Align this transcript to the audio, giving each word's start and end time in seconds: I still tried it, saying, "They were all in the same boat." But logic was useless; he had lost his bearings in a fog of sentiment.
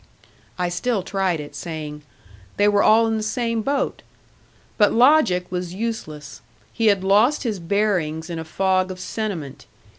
I 0.57 0.69
still 0.69 1.03
tried 1.03 1.39
it, 1.39 1.53
saying, 1.55 2.01
"They 2.57 2.67
were 2.67 2.81
all 2.81 3.05
in 3.05 3.17
the 3.17 3.21
same 3.21 3.61
boat." 3.61 4.01
But 4.75 4.91
logic 4.91 5.45
was 5.51 5.75
useless; 5.75 6.41
he 6.73 6.87
had 6.87 7.03
lost 7.03 7.43
his 7.43 7.59
bearings 7.59 8.27
in 8.27 8.39
a 8.39 8.43
fog 8.43 8.89
of 8.89 8.99
sentiment. 8.99 9.67